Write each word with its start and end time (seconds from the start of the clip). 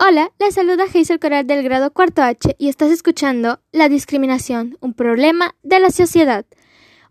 Hola, 0.00 0.30
les 0.38 0.54
saluda 0.54 0.84
Hazel 0.84 1.18
Coral 1.18 1.48
del 1.48 1.64
grado 1.64 1.92
cuarto 1.92 2.22
H 2.22 2.54
y 2.56 2.68
estás 2.68 2.92
escuchando 2.92 3.58
La 3.72 3.88
discriminación, 3.88 4.78
un 4.80 4.94
problema 4.94 5.56
de 5.64 5.80
la 5.80 5.90
sociedad. 5.90 6.46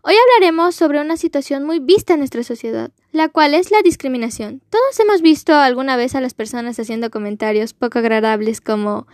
Hoy 0.00 0.14
hablaremos 0.16 0.74
sobre 0.74 0.98
una 0.98 1.18
situación 1.18 1.64
muy 1.64 1.80
vista 1.80 2.14
en 2.14 2.20
nuestra 2.20 2.42
sociedad, 2.44 2.90
la 3.12 3.28
cual 3.28 3.52
es 3.52 3.70
la 3.70 3.82
discriminación. 3.82 4.62
Todos 4.70 4.98
hemos 5.00 5.20
visto 5.20 5.54
alguna 5.54 5.98
vez 5.98 6.14
a 6.14 6.22
las 6.22 6.32
personas 6.32 6.80
haciendo 6.80 7.10
comentarios 7.10 7.74
poco 7.74 7.98
agradables 7.98 8.62
como 8.62 9.06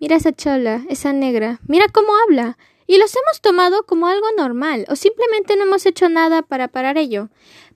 Mira 0.00 0.16
esa 0.16 0.32
chola, 0.32 0.82
esa 0.88 1.12
negra, 1.12 1.60
mira 1.68 1.86
cómo 1.92 2.08
habla, 2.24 2.58
y 2.88 2.98
los 2.98 3.14
hemos 3.14 3.40
tomado 3.40 3.84
como 3.84 4.08
algo 4.08 4.26
normal 4.36 4.84
o 4.88 4.96
simplemente 4.96 5.54
no 5.54 5.62
hemos 5.62 5.86
hecho 5.86 6.08
nada 6.08 6.42
para 6.42 6.66
parar 6.66 6.98
ello. 6.98 7.28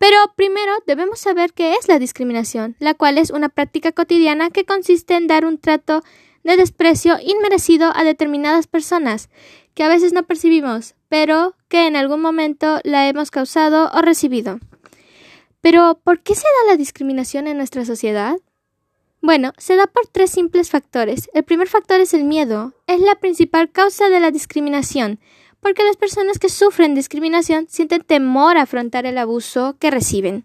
Pero 0.00 0.16
primero 0.34 0.72
debemos 0.86 1.20
saber 1.20 1.52
qué 1.52 1.74
es 1.74 1.86
la 1.86 1.98
discriminación, 1.98 2.74
la 2.78 2.94
cual 2.94 3.18
es 3.18 3.28
una 3.28 3.50
práctica 3.50 3.92
cotidiana 3.92 4.48
que 4.48 4.64
consiste 4.64 5.14
en 5.14 5.26
dar 5.26 5.44
un 5.44 5.58
trato 5.58 6.02
de 6.42 6.56
desprecio 6.56 7.18
inmerecido 7.22 7.92
a 7.94 8.02
determinadas 8.02 8.66
personas, 8.66 9.28
que 9.74 9.82
a 9.82 9.88
veces 9.88 10.14
no 10.14 10.22
percibimos, 10.22 10.94
pero 11.10 11.54
que 11.68 11.86
en 11.86 11.96
algún 11.96 12.22
momento 12.22 12.80
la 12.82 13.08
hemos 13.08 13.30
causado 13.30 13.90
o 13.92 14.00
recibido. 14.00 14.58
Pero, 15.60 16.00
¿por 16.02 16.22
qué 16.22 16.34
se 16.34 16.46
da 16.64 16.72
la 16.72 16.78
discriminación 16.78 17.46
en 17.46 17.58
nuestra 17.58 17.84
sociedad? 17.84 18.38
Bueno, 19.20 19.52
se 19.58 19.76
da 19.76 19.86
por 19.86 20.06
tres 20.06 20.30
simples 20.30 20.70
factores. 20.70 21.28
El 21.34 21.44
primer 21.44 21.68
factor 21.68 22.00
es 22.00 22.14
el 22.14 22.24
miedo. 22.24 22.72
Es 22.86 23.00
la 23.00 23.16
principal 23.16 23.70
causa 23.70 24.08
de 24.08 24.20
la 24.20 24.30
discriminación, 24.30 25.20
porque 25.60 25.84
las 25.84 25.96
personas 25.96 26.38
que 26.38 26.48
sufren 26.48 26.94
discriminación 26.94 27.66
sienten 27.68 28.02
temor 28.02 28.56
a 28.56 28.62
afrontar 28.62 29.06
el 29.06 29.18
abuso 29.18 29.76
que 29.78 29.90
reciben. 29.90 30.44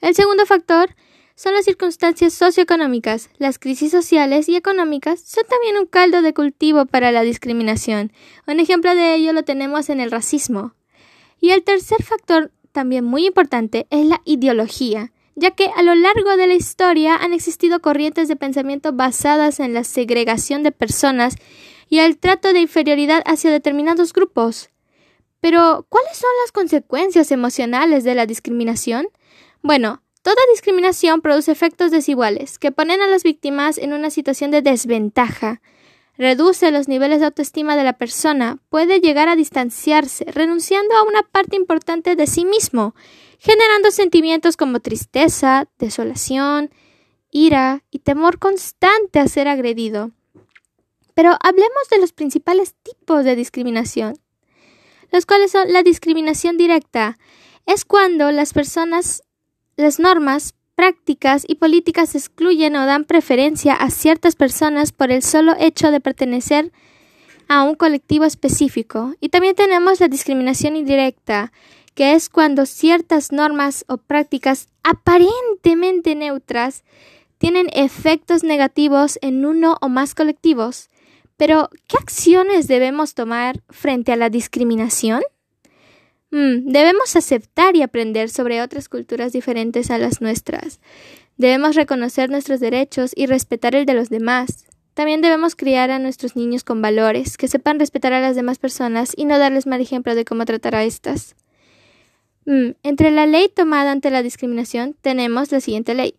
El 0.00 0.14
segundo 0.14 0.46
factor 0.46 0.94
son 1.34 1.54
las 1.54 1.64
circunstancias 1.64 2.32
socioeconómicas. 2.32 3.30
Las 3.38 3.58
crisis 3.58 3.92
sociales 3.92 4.48
y 4.48 4.56
económicas 4.56 5.20
son 5.20 5.44
también 5.48 5.76
un 5.76 5.86
caldo 5.86 6.22
de 6.22 6.34
cultivo 6.34 6.86
para 6.86 7.12
la 7.12 7.22
discriminación. 7.22 8.12
Un 8.46 8.58
ejemplo 8.58 8.94
de 8.94 9.14
ello 9.14 9.32
lo 9.32 9.44
tenemos 9.44 9.88
en 9.88 10.00
el 10.00 10.10
racismo. 10.10 10.74
Y 11.40 11.50
el 11.50 11.62
tercer 11.62 12.02
factor, 12.02 12.50
también 12.72 13.04
muy 13.04 13.26
importante, 13.26 13.86
es 13.90 14.06
la 14.06 14.20
ideología 14.24 15.12
ya 15.38 15.52
que 15.52 15.70
a 15.76 15.82
lo 15.82 15.94
largo 15.94 16.36
de 16.36 16.48
la 16.48 16.54
historia 16.54 17.14
han 17.14 17.32
existido 17.32 17.80
corrientes 17.80 18.26
de 18.26 18.34
pensamiento 18.34 18.92
basadas 18.92 19.60
en 19.60 19.72
la 19.72 19.84
segregación 19.84 20.64
de 20.64 20.72
personas 20.72 21.36
y 21.88 22.00
el 22.00 22.18
trato 22.18 22.52
de 22.52 22.60
inferioridad 22.60 23.22
hacia 23.26 23.50
determinados 23.50 24.12
grupos. 24.12 24.70
Pero, 25.40 25.86
¿cuáles 25.88 26.16
son 26.16 26.30
las 26.42 26.52
consecuencias 26.52 27.30
emocionales 27.30 28.04
de 28.04 28.14
la 28.14 28.26
discriminación? 28.26 29.08
Bueno, 29.62 30.02
toda 30.22 30.36
discriminación 30.52 31.20
produce 31.20 31.52
efectos 31.52 31.90
desiguales 31.90 32.58
que 32.58 32.72
ponen 32.72 33.00
a 33.00 33.06
las 33.06 33.22
víctimas 33.22 33.78
en 33.78 33.92
una 33.92 34.10
situación 34.10 34.50
de 34.50 34.62
desventaja. 34.62 35.60
Reduce 36.16 36.72
los 36.72 36.88
niveles 36.88 37.20
de 37.20 37.26
autoestima 37.26 37.76
de 37.76 37.84
la 37.84 37.92
persona, 37.92 38.58
puede 38.68 39.00
llegar 39.00 39.28
a 39.28 39.36
distanciarse, 39.36 40.24
renunciando 40.24 40.96
a 40.96 41.04
una 41.04 41.22
parte 41.22 41.54
importante 41.54 42.16
de 42.16 42.26
sí 42.26 42.44
mismo, 42.44 42.96
generando 43.38 43.92
sentimientos 43.92 44.56
como 44.56 44.80
tristeza, 44.80 45.68
desolación, 45.78 46.70
ira 47.30 47.84
y 47.92 48.00
temor 48.00 48.40
constante 48.40 49.20
a 49.20 49.28
ser 49.28 49.46
agredido. 49.46 50.10
Pero 51.18 51.36
hablemos 51.42 51.88
de 51.90 51.98
los 51.98 52.12
principales 52.12 52.76
tipos 52.80 53.24
de 53.24 53.34
discriminación, 53.34 54.20
los 55.10 55.26
cuales 55.26 55.50
son 55.50 55.72
la 55.72 55.82
discriminación 55.82 56.56
directa. 56.56 57.18
Es 57.66 57.84
cuando 57.84 58.30
las 58.30 58.52
personas, 58.52 59.24
las 59.76 59.98
normas, 59.98 60.54
prácticas 60.76 61.42
y 61.48 61.56
políticas 61.56 62.14
excluyen 62.14 62.76
o 62.76 62.86
dan 62.86 63.04
preferencia 63.04 63.74
a 63.74 63.90
ciertas 63.90 64.36
personas 64.36 64.92
por 64.92 65.10
el 65.10 65.24
solo 65.24 65.56
hecho 65.58 65.90
de 65.90 65.98
pertenecer 65.98 66.70
a 67.48 67.64
un 67.64 67.74
colectivo 67.74 68.24
específico. 68.24 69.16
Y 69.18 69.30
también 69.30 69.56
tenemos 69.56 69.98
la 69.98 70.06
discriminación 70.06 70.76
indirecta, 70.76 71.50
que 71.96 72.12
es 72.12 72.28
cuando 72.28 72.64
ciertas 72.64 73.32
normas 73.32 73.84
o 73.88 73.96
prácticas 73.96 74.68
aparentemente 74.84 76.14
neutras 76.14 76.84
tienen 77.38 77.66
efectos 77.72 78.44
negativos 78.44 79.18
en 79.20 79.44
uno 79.44 79.78
o 79.80 79.88
más 79.88 80.14
colectivos 80.14 80.90
pero, 81.38 81.70
¿qué 81.86 81.96
acciones 81.96 82.66
debemos 82.66 83.14
tomar 83.14 83.62
frente 83.70 84.12
a 84.12 84.16
la 84.16 84.28
discriminación? 84.28 85.22
Mm, 86.32 86.72
debemos 86.72 87.14
aceptar 87.14 87.76
y 87.76 87.82
aprender 87.82 88.28
sobre 88.28 88.60
otras 88.60 88.88
culturas 88.88 89.32
diferentes 89.32 89.90
a 89.92 89.98
las 89.98 90.20
nuestras. 90.20 90.80
Debemos 91.36 91.76
reconocer 91.76 92.28
nuestros 92.28 92.58
derechos 92.58 93.12
y 93.14 93.26
respetar 93.26 93.76
el 93.76 93.86
de 93.86 93.94
los 93.94 94.10
demás. 94.10 94.66
También 94.94 95.20
debemos 95.20 95.54
criar 95.54 95.92
a 95.92 96.00
nuestros 96.00 96.34
niños 96.34 96.64
con 96.64 96.82
valores, 96.82 97.36
que 97.36 97.46
sepan 97.46 97.78
respetar 97.78 98.12
a 98.12 98.20
las 98.20 98.34
demás 98.34 98.58
personas 98.58 99.12
y 99.16 99.24
no 99.24 99.38
darles 99.38 99.68
mal 99.68 99.80
ejemplo 99.80 100.16
de 100.16 100.24
cómo 100.24 100.44
tratar 100.44 100.74
a 100.74 100.82
estas. 100.82 101.36
Mm, 102.46 102.70
entre 102.82 103.12
la 103.12 103.26
ley 103.26 103.48
tomada 103.48 103.92
ante 103.92 104.10
la 104.10 104.24
discriminación 104.24 104.96
tenemos 105.00 105.52
la 105.52 105.60
siguiente 105.60 105.94
ley. 105.94 106.16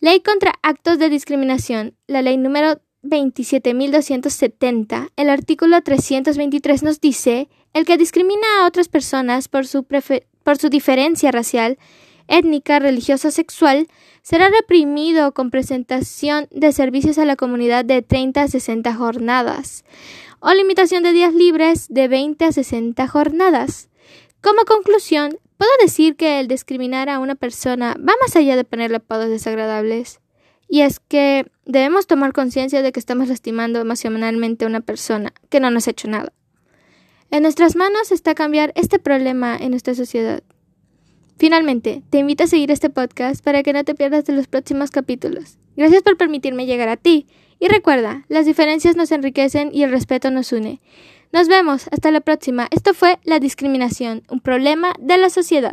Ley 0.00 0.20
contra 0.20 0.54
actos 0.62 0.98
de 0.98 1.10
discriminación, 1.10 1.94
la 2.06 2.22
ley 2.22 2.38
número 2.38 2.80
27.270, 3.04 5.10
el 5.16 5.30
artículo 5.30 5.80
323 5.82 6.82
nos 6.82 7.00
dice, 7.00 7.48
el 7.72 7.84
que 7.84 7.96
discrimina 7.96 8.46
a 8.60 8.66
otras 8.66 8.88
personas 8.88 9.48
por 9.48 9.66
su, 9.66 9.84
por 9.84 10.56
su 10.56 10.68
diferencia 10.68 11.30
racial, 11.30 11.78
étnica, 12.26 12.78
religiosa 12.78 13.28
o 13.28 13.30
sexual, 13.30 13.88
será 14.22 14.48
reprimido 14.48 15.32
con 15.32 15.50
presentación 15.50 16.48
de 16.50 16.72
servicios 16.72 17.18
a 17.18 17.26
la 17.26 17.36
comunidad 17.36 17.84
de 17.84 18.00
30 18.00 18.42
a 18.42 18.48
60 18.48 18.94
jornadas 18.94 19.84
o 20.40 20.52
limitación 20.52 21.02
de 21.02 21.12
días 21.12 21.34
libres 21.34 21.86
de 21.88 22.08
20 22.08 22.44
a 22.44 22.52
60 22.52 23.08
jornadas. 23.08 23.88
Como 24.42 24.64
conclusión, 24.64 25.38
puedo 25.56 25.70
decir 25.80 26.16
que 26.16 26.38
el 26.38 26.48
discriminar 26.48 27.08
a 27.08 27.18
una 27.18 27.34
persona 27.34 27.96
va 27.98 28.12
más 28.20 28.36
allá 28.36 28.56
de 28.56 28.64
ponerle 28.64 28.96
apodos 28.96 29.28
desagradables. 29.28 30.20
Y 30.74 30.80
es 30.80 30.98
que 30.98 31.46
debemos 31.66 32.08
tomar 32.08 32.32
conciencia 32.32 32.82
de 32.82 32.90
que 32.90 32.98
estamos 32.98 33.28
lastimando 33.28 33.78
emocionalmente 33.78 34.64
a 34.64 34.68
una 34.68 34.80
persona 34.80 35.32
que 35.48 35.60
no 35.60 35.70
nos 35.70 35.86
ha 35.86 35.92
hecho 35.92 36.08
nada. 36.08 36.32
En 37.30 37.44
nuestras 37.44 37.76
manos 37.76 38.10
está 38.10 38.34
cambiar 38.34 38.72
este 38.74 38.98
problema 38.98 39.56
en 39.56 39.70
nuestra 39.70 39.94
sociedad. 39.94 40.42
Finalmente, 41.38 42.02
te 42.10 42.18
invito 42.18 42.42
a 42.42 42.48
seguir 42.48 42.72
este 42.72 42.90
podcast 42.90 43.44
para 43.44 43.62
que 43.62 43.72
no 43.72 43.84
te 43.84 43.94
pierdas 43.94 44.24
de 44.24 44.32
los 44.32 44.48
próximos 44.48 44.90
capítulos. 44.90 45.58
Gracias 45.76 46.02
por 46.02 46.16
permitirme 46.16 46.66
llegar 46.66 46.88
a 46.88 46.96
ti. 46.96 47.28
Y 47.60 47.68
recuerda, 47.68 48.24
las 48.26 48.44
diferencias 48.44 48.96
nos 48.96 49.12
enriquecen 49.12 49.70
y 49.72 49.84
el 49.84 49.92
respeto 49.92 50.32
nos 50.32 50.50
une. 50.50 50.80
Nos 51.32 51.46
vemos, 51.46 51.86
hasta 51.92 52.10
la 52.10 52.20
próxima. 52.20 52.66
Esto 52.72 52.94
fue 52.94 53.20
la 53.22 53.38
discriminación, 53.38 54.24
un 54.28 54.40
problema 54.40 54.94
de 54.98 55.18
la 55.18 55.30
sociedad. 55.30 55.72